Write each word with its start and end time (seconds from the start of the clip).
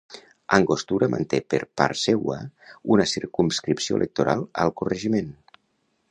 Angostura 0.55 1.09
manté 1.15 1.39
per 1.53 1.59
part 1.81 1.99
seua 2.03 2.37
una 2.95 3.07
circumscripció 3.11 3.99
electoral 4.01 4.41
al 4.65 4.73
corregiment. 4.81 5.29